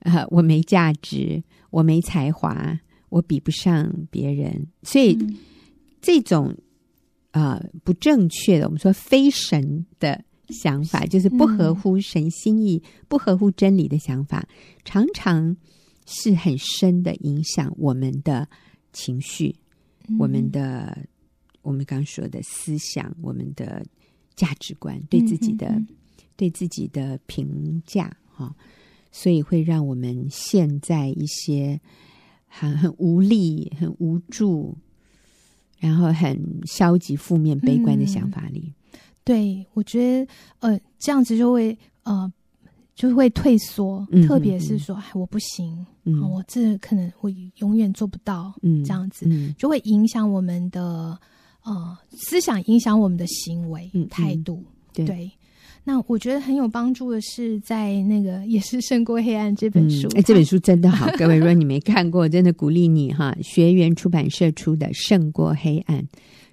[0.00, 5.36] 呃，我没价值，我没才华，我比不上别人，所以、嗯、
[6.00, 6.54] 这种
[7.32, 14.46] 呃不正确的，我们说非神的想法，就是不合乎神心意、嗯、不合乎真理的想法，
[14.84, 15.56] 常常
[16.06, 18.48] 是很深的影响我们的
[18.92, 19.56] 情绪，
[20.06, 20.96] 嗯、我们的
[21.66, 23.84] 我们刚说的思想，我们的
[24.36, 25.82] 价值观，对自己的、
[26.36, 28.54] 对自己的评价，哈、哦。
[29.10, 31.80] 所以会让我们陷在一些
[32.46, 34.76] 很很无力、很无助，
[35.78, 38.74] 然后很消极、负面、悲观的想法里。
[38.92, 42.30] 嗯、对，我觉得呃，这样子就会呃，
[42.94, 44.06] 就会退缩。
[44.10, 48.52] 嗯、特别是说，哎，我不行，嗯、我这可能我永远做不到。
[48.60, 51.18] 嗯，这样子、嗯、就会影响我们的
[51.66, 54.64] 呃思想，影响我们的行为、嗯、态度。
[54.94, 55.04] 对。
[55.04, 55.30] 对
[55.88, 60.08] 那我觉得很有帮助的是，在那个也是胜过黑暗这本书。
[60.16, 63.32] 哎、嗯，这本书真的好， 各位，如果你没看过，真的鼓励你哈。
[63.40, 66.02] 学员出版社出的《胜过黑暗》，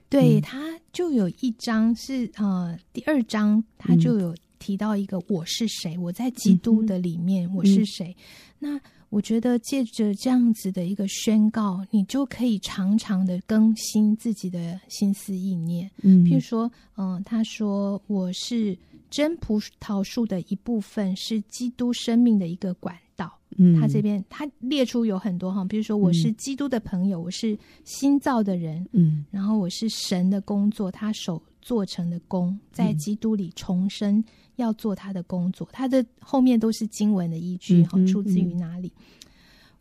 [0.07, 8.15] 对，它就有一章是呃第二章，它就有提到一个我是谁，我在基督的里面我是谁。
[8.59, 8.81] 嗯、那
[9.13, 15.89] 我觉得借着这样子的一个宣告，你就可以常常的更新自己的心思意念。
[16.01, 18.77] 嗯，譬如说，嗯、呃，他说我是。
[19.13, 23.31] 真葡萄树的一部分是基督生命的一个管道。
[23.59, 34.23] 嗯，他这边他列出有很多哈，比如说我是基督的朋友，嗯、我是新造的人，嗯，然后我是神的工作，他手做成的工，在基督里重生
[34.57, 35.67] 要做他的工作。
[35.71, 38.91] 他的后面都是经文的依据哈，出自于哪里？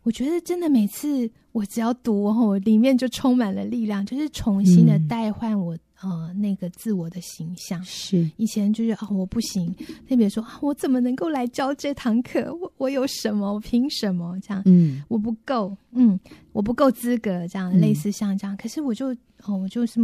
[0.03, 5.77] 我觉得真的每次我只要读哈，里面就充满了力量，就是重新的代换我。
[6.01, 9.73] 呃，那个自我的形象是以前就是啊、哦，我不行。
[10.05, 12.53] 特别说啊，我怎么能够来教这堂课？
[12.55, 13.53] 我我有什么？
[13.53, 14.37] 我凭什么？
[14.41, 16.19] 这样，嗯，我不够，嗯，
[16.51, 17.47] 我不够资格。
[17.47, 18.57] 这样，嗯、类似像这样。
[18.57, 19.13] 可是我就
[19.45, 20.01] 哦，我就是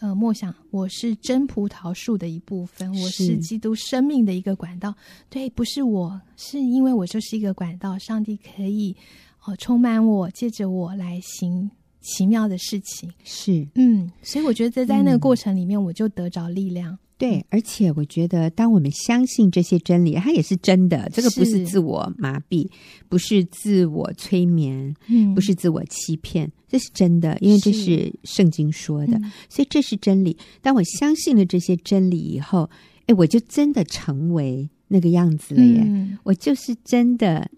[0.00, 4.94] 呃，默想我是真葡萄树的一部分，我是基督生命的一个管道。
[5.28, 8.96] 对，不是我，是因为我就是一个管道，上帝可以
[9.44, 11.70] 哦充满我，借着我来行。
[12.02, 16.98] 奇妙的事情是，嗯，所以我觉得在那个过程里面，我就得着力量。
[17.20, 21.08] 嗯、对，而且我觉得，当我们相信这些真理，它也是真的。
[21.12, 22.70] 这个不是自我麻痹，是
[23.08, 30.36] 不是自我催眠，嗯，不是自我欺骗，这是真的，因为这是圣经说的，嗯、所以这是真理。
[30.62, 32.68] 当我相信了这些真理以后，
[33.06, 35.82] 哎，我就真的成为那个样子了耶！
[35.84, 37.50] 嗯、我就是真的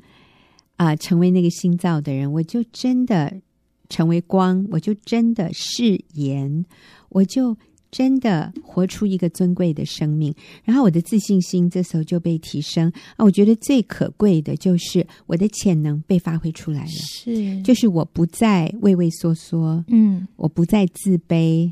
[0.77, 3.41] 啊、呃，成为那个新造的人，我就真的。
[3.89, 6.65] 成为光，我就真的是盐，
[7.11, 7.55] 我就
[7.93, 13.25] 真的活出一个尊贵的生命，然后我的自信心这时候就被提升啊！
[13.25, 21.71] 我觉得最可贵的就是我的潜能被发挥出来了，是，就是我不再畏畏缩缩，嗯，我不再自卑，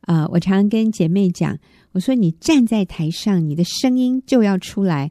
[0.00, 1.56] 啊、呃，我常常跟姐妹讲，
[1.92, 5.10] 我说你站在台上，你的声音就要出来。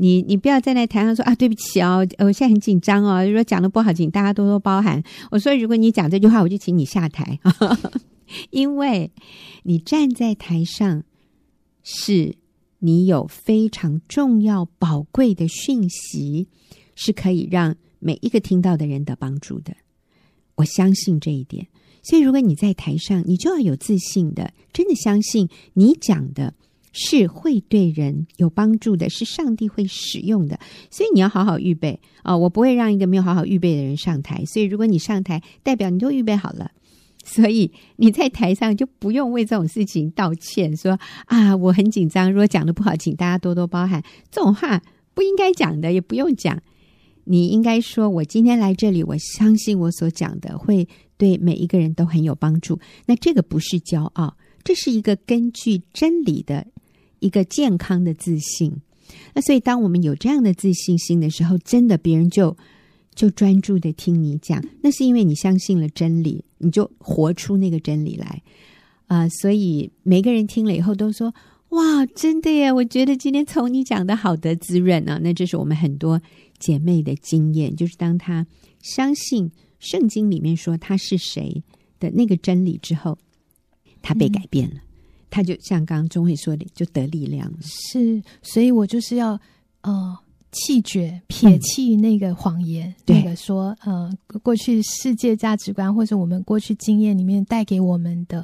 [0.00, 3.24] 你你不要站在台上说啊，对不起哦，我现在很紧张哦。
[3.26, 5.02] 如果讲的不好，请大家多多包涵。
[5.30, 7.38] 我说，如果你讲这句话，我就请你下台，
[8.50, 9.10] 因为
[9.62, 11.04] 你站在台上，
[11.82, 12.36] 是
[12.78, 16.48] 你有非常重要、宝贵的讯息，
[16.94, 19.76] 是可以让每一个听到的人得帮助的。
[20.56, 21.68] 我相信这一点。
[22.02, 26.54] 所以，如果你在台上，你就要有自信的，真的相信你讲的。
[27.00, 30.58] 是会对人有帮助的，是上帝会使用的，
[30.90, 32.38] 所以你要好好预备啊、哦！
[32.38, 36.72] 我不会让一个没有好好预备的人上台，所以如果你上台，代表你都预备好了，
[37.28, 44.02] 所以你在台上就不用为这种事情道歉，说啊我很紧张，如果讲的不好，请大家多多包涵。
[44.30, 44.82] 这种话
[45.14, 46.60] 不应该讲的，也不用讲。
[47.24, 52.80] 你应该说，我今天来这里，我相信我所讲的会对每一个人都很有帮助。
[53.06, 56.66] 那这个不是骄傲，这是一个根据真理的。
[57.20, 58.72] 一个健康的自信，
[59.34, 62.56] 那所以当我们有这样的自信心的时候，真的别人就
[63.18, 68.40] 就专注的听你讲，那是因为你相信了真理，你就活出那个真理来
[69.08, 69.28] 啊、呃！
[69.28, 71.34] 所以每个人听了以后都说
[71.70, 75.18] ：“哇，真的耶！”我觉得今天从你讲的好得滋润啊！
[75.20, 76.22] 那这是我们很多
[76.60, 78.46] 姐妹的经验，就是当她
[78.82, 79.50] 相信
[79.80, 81.60] 圣经里面说他是谁
[81.98, 83.18] 的那个真理之后，
[84.00, 84.76] 她被改变了。
[84.76, 84.82] 嗯
[85.30, 87.52] 他就像刚刚钟慧说的，就得力量。
[87.60, 89.38] 是，所以我就是要
[89.82, 90.18] 呃
[90.52, 94.10] 弃绝、撇弃那个谎言，嗯、那个说呃
[94.42, 98.40] 过去世界价值观或者我们过去经验里面带给我们的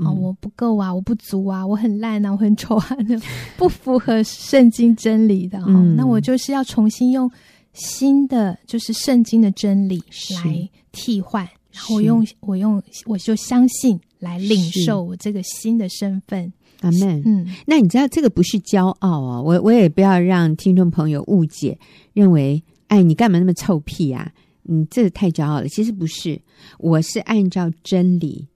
[0.00, 2.88] 啊、我不够啊，我不足啊，我很烂啊，我很丑啊，
[3.58, 5.94] 不符合圣经真理的啊、嗯。
[5.94, 7.30] 那我就是要重新用
[7.74, 10.02] 新的，就是圣经的真理
[10.34, 14.00] 来替换，然后我用我用我就相信。
[14.22, 17.22] 来领受我这个新的身份，阿门。
[17.24, 21.78] 嗯，那你知道这个不是骄傲啊，我我也不要让听众朋友误解，
[22.12, 24.30] 认为哎，你干嘛那么臭屁啊？
[24.64, 25.68] 你这太骄傲了。
[25.68, 26.40] 其实不是，
[26.78, 28.46] 我是按照真理，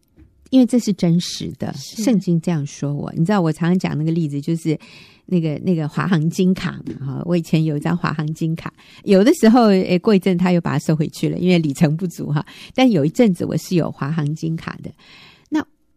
[0.51, 3.13] 因为这是真实的，圣经这样说我。
[3.17, 4.79] 你知道我常常讲那个例子，就是
[5.25, 12.47] 那个那个华航金卡嘛，哈，我以前有一张华航金卡，有的时候诶，过一阵他又把它收回去了，因为里程不足哈。
[12.73, 14.91] 但有一阵子我是有华航金卡的。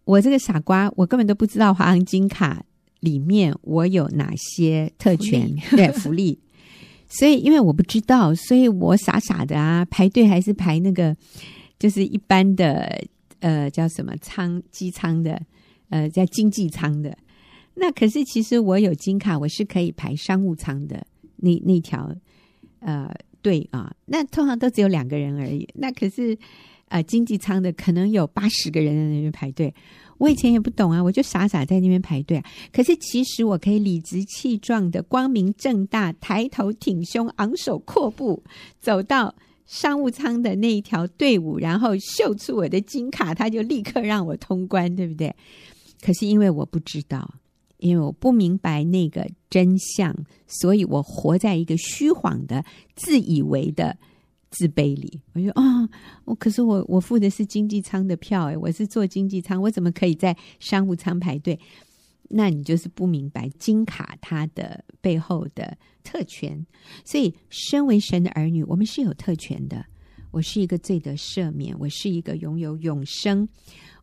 [0.10, 2.66] 我这个傻瓜，我根本都不知道华航金卡
[3.02, 6.40] 里面我有哪些特权， 对，福利。
[7.08, 11.16] 所以因为我不知道，所以我傻傻的啊，排队还是排那个，
[11.78, 13.00] 就是一般的，
[13.42, 15.40] 呃，叫什么舱机舱的，
[15.90, 17.16] 呃，叫经济舱的。
[17.76, 22.12] 那可是其实我有金卡，我是可以排商务舱的那那条
[22.80, 23.94] 呃队啊。
[24.08, 25.70] 那通常都只有两个人而已。
[25.76, 26.36] 那可是。
[26.90, 29.74] 呃，经济舱的可能有八十个人在那边排队，
[30.18, 32.44] 我以前也不懂啊，我就傻傻在那边排队啊。
[32.74, 38.44] 可是其实我可以理直气壮的、光明正大、抬头挺胸、昂首阔步
[38.80, 39.34] 走到
[39.68, 45.36] 商务舱的那一条队伍，然后秀出我的金卡，他就立刻让我通关，对不对？
[46.02, 47.36] 可是因为我不知道，
[47.78, 50.16] 因为我不明白那个真相，
[50.48, 53.96] 所以我活在一个虚晃的、自以为的。
[54.50, 55.88] 自卑里，我就啊，
[56.26, 61.60] 我、可是我我付的是经济舱的票诶，我是坐经济舱，我怎么可以在商务舱排队？
[62.30, 66.66] 那你就是不明白金卡它的背后的特权。
[67.04, 69.86] 所以，身为神的儿女，我们是有特权的。
[70.32, 73.48] 我是一个罪得赦免，我是一个拥有永生，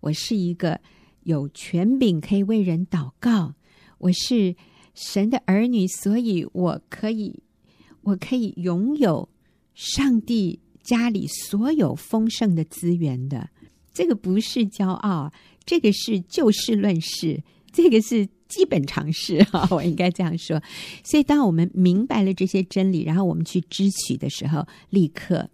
[0.00, 0.80] 我是一个
[1.22, 3.54] 有权柄可以为人祷告，
[3.98, 4.56] 我是
[4.94, 7.42] 神的儿女，所以我可以，
[8.02, 9.28] 我可以拥有。
[9.76, 13.50] 上帝家里所有丰盛的资源的，
[13.92, 15.30] 这个不是骄傲，
[15.64, 20.60] 这个是就事论事，这个是基本常识哈， 我应该这样说。
[21.04, 25.50] 所以，当我们明白了这些真理，然后我们去支取的时候，立刻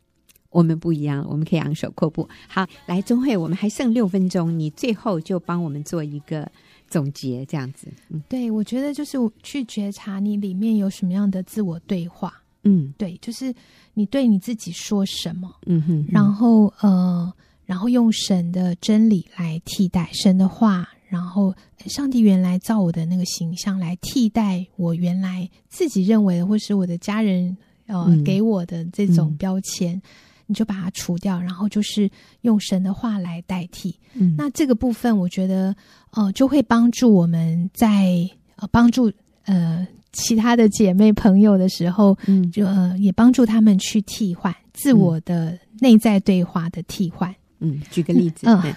[0.51, 2.29] 我们不一样，我们可以昂首阔步。
[2.47, 6.49] 好，来，钟慧，我们还剩六分钟，你最后就帮我们做一个
[6.89, 7.89] 总结，这样子。
[8.11, 12.42] 嗯，对，我觉得就是去觉察你里面有什么样的自我对话。
[12.65, 13.53] 嗯，对，就是
[13.95, 17.33] 你对你自己说什么，嗯哼，然后呃，
[17.65, 21.55] 然后用神的真理来替代神的话，然后
[21.87, 27.57] 上帝原来造我的那个形象来替代我原来自己认为的，或是我的家人
[27.87, 30.03] 呃、嗯、给我的这种标签，嗯，
[30.47, 32.09] 你就把它除掉，然后就是
[32.43, 33.95] 用神的话来代替。
[34.15, 35.75] 嗯，那这个部分我觉得
[36.13, 39.13] 呃就会帮助我们在呃帮助
[39.45, 39.87] 呃。
[40.15, 48.75] 其他的姐妹朋友的时候，嗯，就呃也帮助他们去替换自我的内在对话的替换，嗯，举个例子，嗯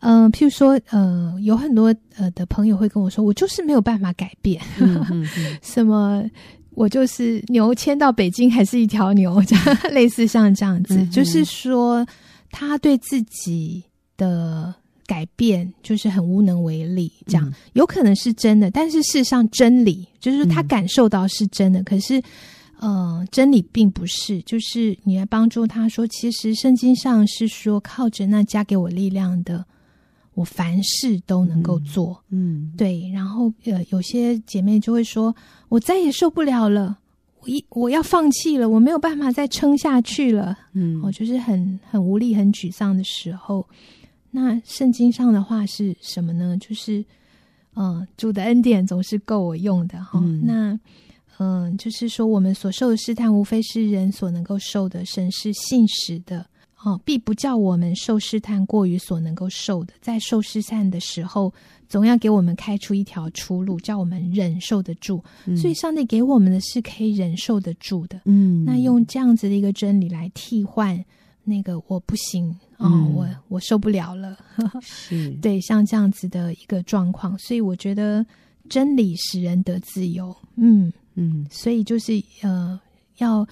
[0.00, 6.24] 嗯、譬如说，呃，有很多呃的朋友会跟我说，我就是没有办法改变，嗯嗯嗯、 什么
[6.70, 12.02] 我就是牛迁到北京还是一条牛，这样 类似像这样子，嗯、就是说
[12.50, 13.84] 他对自己
[14.16, 14.74] 的
[15.08, 22.22] 改变就是很无能为力，这样、嗯、有可能是真的，但是事实上真理就是他感受到是真的，嗯、可是。
[22.80, 29.66] 呃，真理并不是，就是你来帮助他说，其实圣经上是说，靠着那加给我力量的，
[30.34, 32.22] 我凡事都能够做。
[32.30, 33.10] 嗯，嗯对。
[33.12, 35.34] 然后呃，有些姐妹就会说，
[35.68, 36.96] 我再也受不了了，
[37.40, 40.56] 我一我要放弃了，我没有办法再撑下去了。
[40.72, 43.66] 嗯，我就是很很无力、很沮丧的时候。
[44.38, 46.56] 那圣经上的话是什么呢？
[46.58, 47.00] 就是，
[47.74, 50.20] 嗯、呃，主的恩典总是够我用的哈。
[50.22, 50.80] 嗯、那。
[51.40, 55.04] 嗯，就是说，我们所受的试探，无非是人所能够受的。
[55.06, 56.44] 神是信实的，
[56.82, 59.94] 哦，必不叫我们受试探过于所能够受的。
[60.00, 61.54] 在受试探的时候，
[61.88, 65.22] 总要给我们开出一条出路，叫我们忍受得住。
[65.46, 68.20] 嗯、所以，上帝给我们的是可以忍受得住的。
[68.24, 71.04] 嗯，那用这样子的一个真理来替换
[71.44, 74.36] 那个我不行哦，嗯、我我受不了了。
[74.82, 78.24] 是，对，像这样子的一个状况，所以我觉得
[78.68, 80.34] 真理使人得自由。
[80.56, 80.92] 嗯。
[81.20, 82.12] 嗯，所以就是
[82.42, 82.78] 呃，
[83.16, 83.44] 要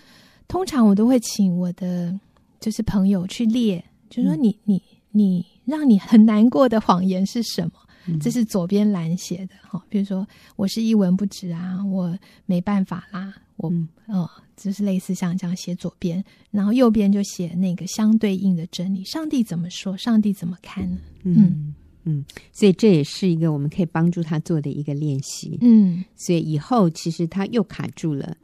[0.46, 2.16] 通常我都会请我的
[2.60, 7.72] 就是朋友去列，就说你你你让你很难过的谎言是什么？
[8.06, 10.26] 嗯、这是左边蓝写的哈，比如说
[10.56, 19.96] 我是一文不值啊，我没办法啦，我嗯、呃，就是类似像这样写左边，然后右边就写那个相对应的真理，上帝怎么说？
[19.96, 20.98] 上帝怎么看呢？
[21.24, 21.34] 嗯。
[21.36, 21.74] 嗯
[22.08, 25.58] 嗯，所以这也是一个我们可以帮助他做的一个练习。
[25.60, 28.36] 嗯，所以以后其实他又卡住了，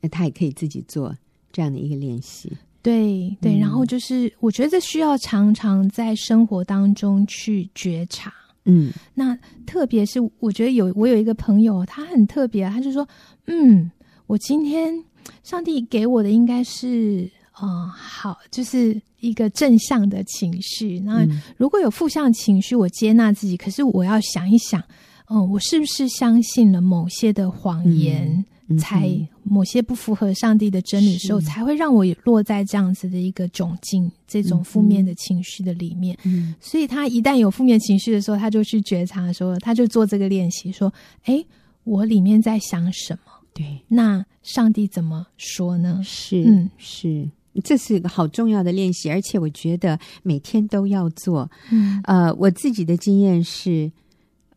[0.00, 1.14] 那他也可以自己做
[1.52, 2.50] 这样的一个练习。
[2.80, 8.32] 对对，然后就是我觉得这需要常常在生活当中去觉察。
[8.64, 9.36] 嗯，那
[9.66, 13.06] 特别是我觉得有我有一个朋友，他很特别，他就说
[13.46, 13.90] ：“嗯，
[14.26, 15.04] 我今天
[15.42, 17.30] 上帝给我的应该是。”
[17.60, 20.98] 哦，好，就是一个正向的情绪。
[21.00, 21.26] 那
[21.58, 23.54] 如果有负向情绪，我接纳自己。
[23.54, 24.82] 可是我要想一想，
[25.28, 28.44] 嗯，我是不是相信了某些的谎言，嗯、
[28.78, 29.10] 才
[29.42, 36.16] 某些不符合上帝的真理的时候，才会让我落在这样子的一个窘境，这种负面的情绪的里面。
[36.24, 40.92] 嗯、所以他一旦有负面情绪的时候，他就去觉察，说他就做这个练习，说
[41.24, 41.44] ：“哎，
[41.84, 43.32] 我里面在想什么？
[43.52, 47.28] 对，那上帝怎么说呢？”是，嗯，是。
[47.64, 51.50] 这是一个好重要的练习，而且我觉得每天都要做。
[51.72, 53.90] 嗯，呃，我自己的经验是，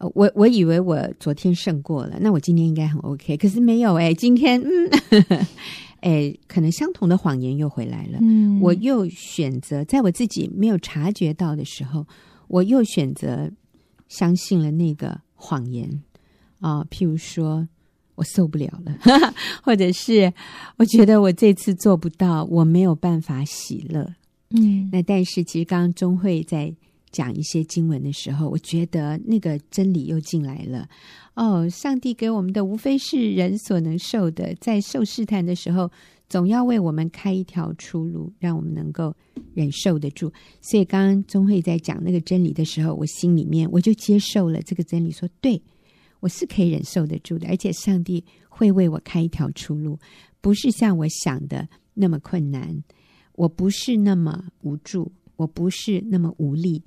[0.04, 5.47] 呃，我我以为我昨天胜过了，那我今天应该很 OK，可是没有哎，今天嗯，
[6.01, 8.18] 哎，可能相同的谎言又回来了。
[8.22, 12.06] 嗯，我又选择在我自己没有察觉到的时候，
[12.47, 13.49] 我又选择
[14.10, 16.04] 相信了那个谎言
[16.60, 17.68] 啊，呃，譬如说。
[18.16, 18.95] 我受不了了，
[19.64, 20.32] 或者是
[20.78, 24.08] 我觉得我这次做不到，我没有办法喜乐。
[24.51, 26.72] 嗯，那但是其实刚刚钟慧在
[27.14, 30.86] 讲一些经文的时候，我觉得那个真理又进来了。
[31.36, 35.89] 哦，上帝给我们的无非是人所能受的，在受试探的时候，
[36.28, 39.16] 总要为我们开一条出路，让我们能够
[39.53, 40.30] 忍受得住。
[40.59, 45.61] 所以刚刚钟慧在讲那个真理的时候，我心里面我就接受了这个真理，说对。
[46.20, 49.99] 我是可以忍受得住的，而且上帝会为我开一条出路，
[50.39, 52.82] 不是像我想的那么困难。
[53.34, 56.82] 我不是那么无助，我不是那么无力。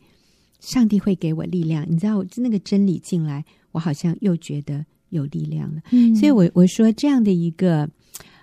[0.66, 5.80] 上帝会给我力量，你知道，那个真理进来，我好像又觉得有力量了。
[5.92, 7.88] 嗯，所以我我说这样的一个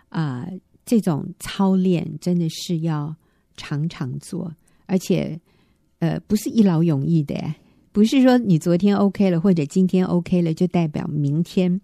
[0.07, 3.13] 啊、呃，这种操练真的是要
[3.57, 4.55] 常常做，
[4.85, 5.37] 而且
[5.99, 7.35] 呃，不是一劳永逸的。
[7.91, 11.81] 不是说你昨天 OK 了，或者今天 OK 了，就代表明天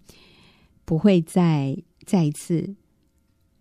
[0.86, 1.76] 不会再
[2.06, 2.74] 再一次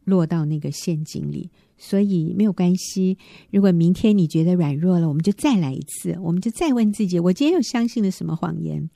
[0.10, 1.50] 落到那个陷阱里。
[1.82, 3.18] 所以没有关系。
[3.52, 8.90] 如果明天你觉得软弱了，我们就再来一次，我们就再问自己：我今天又相信了什么谎言？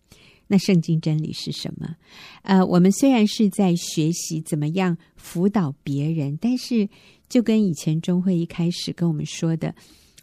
[0.47, 1.95] 那圣经真理是什么？
[2.41, 6.89] 呃，我们虽然是在学习怎么样辅导别人，但是
[7.29, 9.73] 就跟以前中慧一开始跟我们说的。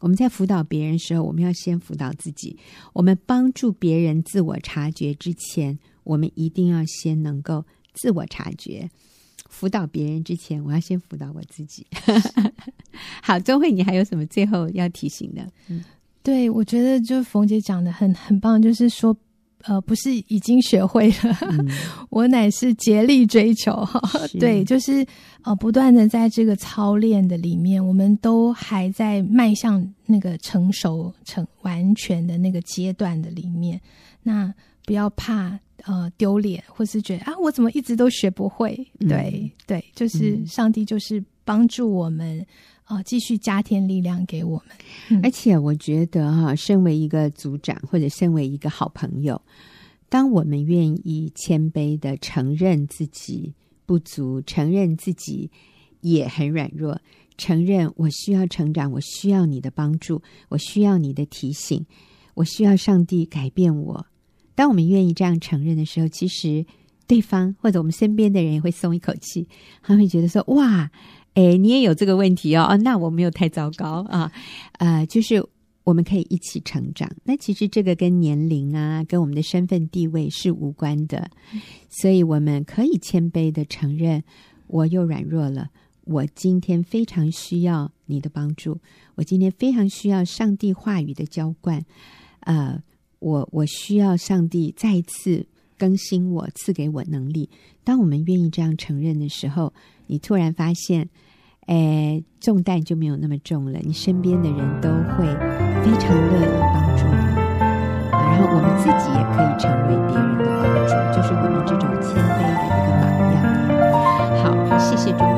[0.00, 2.58] 我们在辅导别人的时候，我们要先辅导自己。
[2.92, 7.64] 我们帮助别人自我察觉之前，我们一定要先能够
[7.94, 8.90] 自我察觉。
[9.50, 11.86] 辅导别人之前，我要先辅导我自己。
[13.22, 15.46] 好，周慧，你还有什么最后要提醒的？
[15.68, 15.84] 嗯，
[16.22, 19.14] 对，我觉得就冯姐讲的很很棒，就是说
[19.64, 21.68] 呃，不是已经学会了，嗯、
[22.08, 23.86] 我乃是竭力追求。
[24.28, 25.04] 是对，就是
[25.42, 33.80] 呃，不断的在这个操练的里面，我们都还在迈向那个成熟、成完全的那个阶段的里面。
[34.22, 34.52] 那
[34.86, 38.76] 不要怕呃丢脸，或是觉得啊，我怎么一直都学不会？
[39.00, 42.46] 对、嗯、对，就是上帝就是帮助我们。
[42.86, 44.76] 哦，继续加添力量给我们。
[45.10, 49.40] 嗯、而且我觉得哈，身为一个组长或者身为一个好朋友，
[50.08, 53.54] 当我们愿意谦卑的承认自己
[53.86, 55.48] 不足，承认自己
[56.00, 57.00] 也很软弱，
[57.36, 61.86] 承认我需要成长，我需要你的帮助，我需要你的提醒，
[62.34, 64.04] 我需要上帝改变我。
[64.60, 66.66] 当我们愿意这样承认的时候，其实
[67.06, 69.48] 对方或者我们身边的人也会松一口气，
[69.82, 70.90] 他会觉得说：“哇。”
[71.32, 72.66] 哎，你也有这个问题哦？
[72.68, 74.30] 哦，那我没有太糟糕啊。
[74.72, 75.42] 呃，就是
[75.82, 77.10] 我们可以一起成长。
[77.24, 81.30] 那其实这个跟年龄啊，跟我们的身份地位是无关的，
[81.88, 84.22] 所以我们可以谦卑的承认，
[84.66, 85.70] 我又软弱了。
[86.04, 88.78] 我今天非常需要你的帮助，
[89.14, 91.82] 我今天非常需要上帝话语的浇灌。
[92.40, 92.82] 呃，
[93.20, 95.46] 我我需要上帝再一次
[95.78, 97.48] 更新我，赐给我能力。
[97.84, 99.72] 当我们愿意这样承认的时候，
[100.06, 101.08] 你突然发现，
[101.66, 103.78] 哎，重担就没有那么重了。
[103.82, 105.24] 你身边的人都会
[105.84, 107.12] 非常乐意帮助你，
[108.10, 113.04] 然后我们自己也可以成为别人的帮助，就是我们这种谦卑的一个榜
[113.34, 113.38] 样。
[114.42, 115.29] 好，谢谢主。